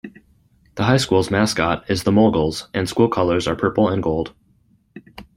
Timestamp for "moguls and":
2.11-2.89